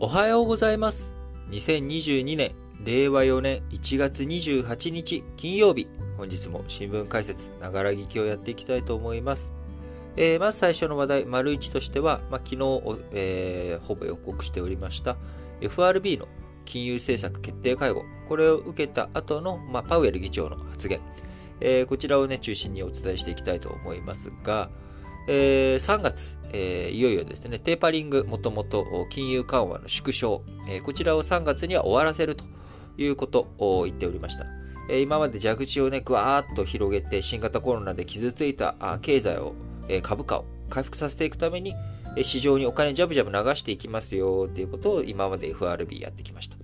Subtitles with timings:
[0.00, 1.12] おはようございます。
[1.50, 2.52] 2022年、
[2.84, 9.52] 令和4年1月28日金曜日、本日も新聞解説、ながら聞きをやっていきたいと思います。
[10.16, 12.80] えーまず最初の話題、丸一としては、まあ、昨日、
[13.10, 15.16] えーほぼ予告しておりました
[15.60, 16.28] FRB の
[16.64, 21.00] 金融政策決定会合、これを受けた後の、まあ、パウエル議長の発言、
[21.60, 24.70] えーこちらをね、中心にお伝えしていきたいと思いますが、
[25.30, 32.44] えー3月、えーいよいよですね、テーパリング、もともと金融緩和の縮小、えーこちらを3月には終わらせると
[32.96, 34.46] いうことを言っておりました。
[34.88, 39.52] えー今まで蛇口をね、ぐわーっと広げて、新型コロナで傷ついたあ経済を、
[39.90, 41.74] えー株価を回復させていくために、
[42.16, 46.56] えー市場にお金ジャブジャブ流していきますよっていうことを今まで FRB やってきました。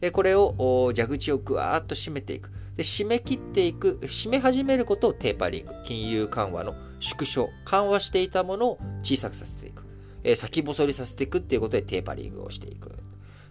[0.00, 2.50] でこれを蛇口をぐわーっと締めていく。
[2.76, 9.84] で、締め切っていく、締め始めることをテーパリング、金融緩和の縮小、緩和していたものを小さくさせていく。
[10.24, 12.92] えー先細りさせていくっていうことでテーパリングをしていく。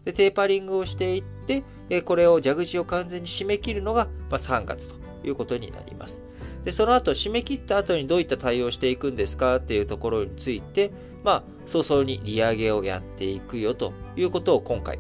[0.04, 6.22] で、テーパリングをしていって、えーこれを蛇口を完全に締め切るのが、まあ、3月ということになります。
[6.64, 10.92] で、その後、締め切った後にどういった対応をしていくんですかっていうところについて、
[11.24, 15.00] まあ、早々に利上げをやっていくよということを今回、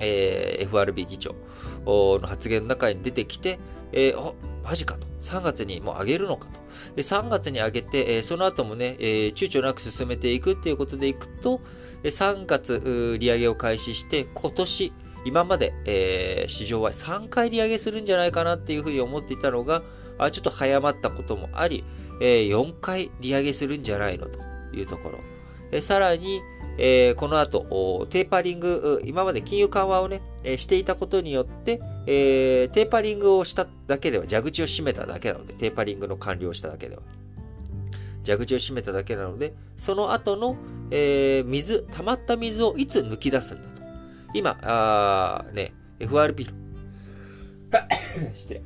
[0.00, 1.34] えー FRB 議長
[1.86, 3.58] の発言の中に出てきて、
[3.92, 5.06] えーマジかと。
[5.20, 6.59] 3月にもう上げるのかと。
[6.96, 11.60] 3月に上げて、その後もね、え躊躇なく進めていくっていうことでいくと、
[12.02, 14.92] 3月利上げを開始して、今年、
[15.24, 19.82] 今まで、え市場は3回利上げするんじゃないかなっていうふうに思っていたのが、
[20.18, 21.84] あちょっと早まったこともあり、
[22.20, 24.38] え4回利上げするんじゃないのと
[24.72, 25.18] いうところ。
[25.72, 26.40] えさらに、
[26.78, 37.02] えこの後、テーパリング、今まで金融緩和をね、えーしていたことによって、えーテーパリングをしただけでは、蛇口を閉めただけなので、テーパリングの完了しただけでは。
[38.26, 40.56] 蛇口を閉めただけなので、その後の、
[40.90, 43.82] えー水、溜まった水をいつ抜き出すんだと。
[44.34, 46.52] 今、あーね、FRB の、
[48.34, 48.62] 失礼。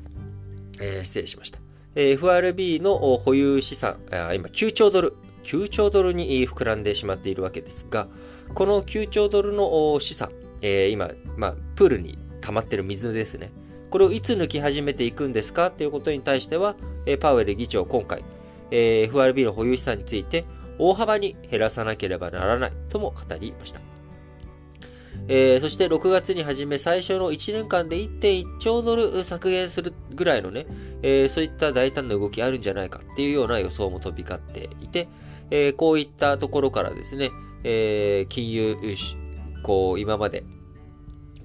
[0.81, 1.59] えー失礼しました。
[1.95, 5.13] えー FRB のお保有資産、あー今9兆ドル、
[5.43, 8.07] 9兆ドルにえー膨らんでしまっているわけですが、
[8.53, 10.31] この9兆ドルのお資産、
[10.65, 13.51] えー今、まあ、プールに溜まってる水ですね。
[13.91, 18.25] これをいつ抜き始めていくんですかということに対しては、えパウエル議長今回、
[18.71, 20.43] え FRB の保有資産について
[20.79, 23.79] 大幅に減らさなければならないとも語りました。
[25.27, 30.65] えーそして6月に始め最初の1年間で1.1兆ドル削減するぐらいのね、
[31.03, 35.09] えーそういった大胆な動きあるんじゃないかっていうような予想も飛び交っていて、
[35.51, 37.29] えーこういったところからですね、
[37.63, 38.77] え金融、
[39.61, 40.43] こう今まで、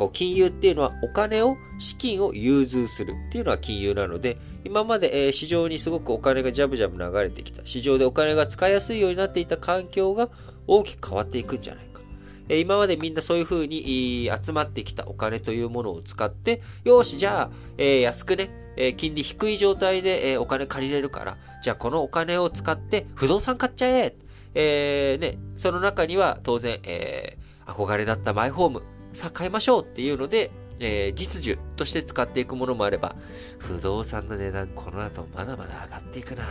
[0.00, 10.30] こう金融っていうのはお金を、資金を融通するっていうのは金融なので、今まで、え市場にすごくお金がジャブジャブ流れてきた、市場でお金が使いやすいようになっていた環境が
[10.66, 12.00] 大きく変わっていくんじゃないか。
[12.48, 24.16] え今までみんなそういう風に集まってきたお金というものを使って、よし、じゃあ、え安くね、え金利低い状態で、えお金借りれるから、じゃあこのお金を使って不動産買っちゃえ
[24.54, 28.82] えーね、その中には当然、えー憧れだったマイホーム、
[29.12, 33.16] さあ買いましょうっていうので、えー実需として使っていくものもあれば、
[33.58, 36.44] 不動産の値段この後まだまだ上がっていくな。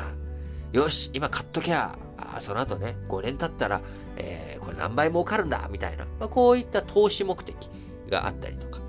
[0.72, 3.82] よし、今買っときゃ、あその後ね、5年経ったら、
[4.18, 7.56] えーこれ何倍儲かるんだ、みたいな、まあ、こういった投資目的
[8.10, 8.80] があったりとか。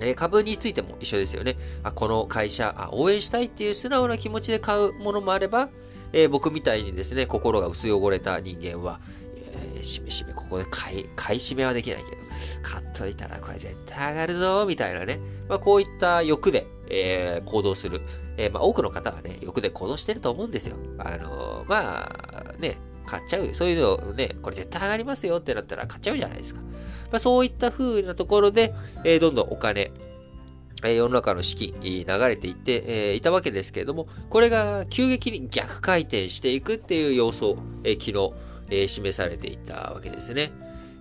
[0.00, 1.56] え株についても一緒ですよね。
[1.84, 5.68] あこの会社あ、応援したいっていう素直な気持ちで買うものもあれば、
[6.12, 8.98] えー僕みたいにですね、心が薄汚れた人間は、
[9.36, 12.21] えーしめしめ、ここで買い、買い占めはできないけど、
[12.62, 15.18] 買っといたらこれ絶対上がるぞ、みたいなね。
[15.48, 18.00] まあ、こういった欲で、えー行動する。
[18.36, 20.76] えーまあ、多くの方はね、欲で行動してると思うんですよ。
[20.98, 22.76] あのーまあ、ね、
[23.06, 23.54] 買っちゃう。
[23.54, 26.60] そういうのをね、これ絶対上がりますよってなったら買っちゃうじゃないですか。
[26.60, 28.72] まあ、そういった風なところで、
[29.04, 29.90] えーどんどんお金、
[30.84, 37.54] え世の中の資金、流れていって、えーいたわけですけれども、これが急激に逆回転していくっていう様相、
[37.84, 38.32] えー昨日、
[38.70, 40.52] えー示されていたわけですね。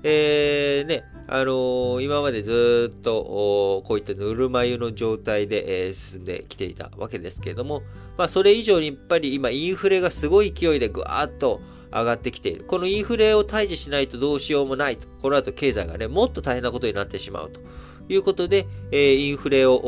[0.03, 7.83] えーね、あの今までずっと、こういったぬるま湯の状態で、え進んできていたわけですけれども、
[8.17, 12.65] まあ、それ以上にやっぱり今、インフレがすごい勢いでぐわーっと上がってきている。
[12.65, 15.07] このインフレを退治しないとどうしようもないと。
[15.21, 17.61] この後経済がね、もっと大変なことになってしまうと
[18.09, 19.79] いうことで、えインフレを、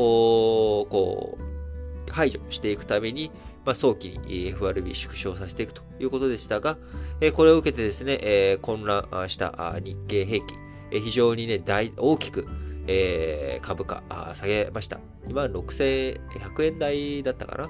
[0.88, 3.30] こう、排除していくために、
[3.66, 6.78] まあ、早期に FRB 縮小させていくということでしたが、
[7.20, 10.63] えこれを受けてですね、え混乱した日経平均、
[10.94, 12.46] え非常にね、大、大きく、
[12.86, 14.02] えー株価
[14.34, 15.00] 下げました。
[15.26, 16.20] 今6100
[16.64, 17.68] 円台だったかな？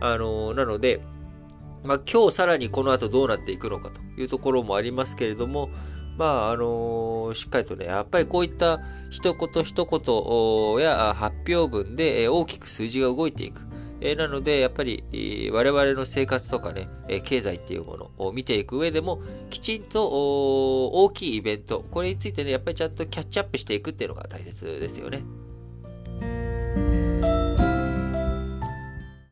[0.00, 1.00] あのーなので、
[1.84, 5.70] まあ、今日さらにこの後どうなっていくのかというところもありますけれども、
[6.18, 8.80] まあ、あのしっかりとね、やっぱりこういった
[9.10, 13.62] 一言一言や発表文で大きく数字が動いていく。
[14.00, 19.20] えー、なので、やっぱり、えー、我々の生活とかね、えー、経済っていうものを見ていく上でも、
[19.50, 20.06] きちんと
[20.90, 25.22] 大きいイベント、これについてね、やっぱりちゃんとキャッチアップしていくっていうのが大切ですよね。